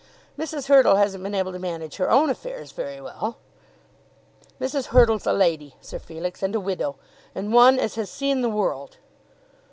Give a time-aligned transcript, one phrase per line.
[0.35, 0.65] "Mrs.
[0.67, 3.37] Hurtle hasn't been able to manage her own affairs very well."
[4.59, 4.85] "Mrs.
[4.85, 6.95] Hurtle's a lady, Sir Felix, and a widow,
[7.35, 8.97] and one as has seen the world."